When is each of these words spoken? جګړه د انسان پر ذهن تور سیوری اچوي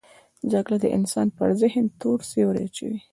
جګړه 0.51 0.77
د 0.83 0.85
انسان 0.97 1.27
پر 1.37 1.49
ذهن 1.61 1.85
تور 1.99 2.19
سیوری 2.29 2.61
اچوي 2.67 2.99